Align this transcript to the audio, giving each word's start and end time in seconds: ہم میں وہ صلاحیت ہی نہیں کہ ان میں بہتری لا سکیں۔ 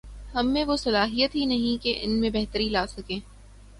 ہم 0.33 0.47
میں 0.47 0.63
وہ 0.65 0.75
صلاحیت 0.75 1.35
ہی 1.35 1.45
نہیں 1.45 1.83
کہ 1.83 1.97
ان 2.01 2.19
میں 2.21 2.29
بہتری 2.29 2.69
لا 2.69 2.85
سکیں۔ 2.87 3.19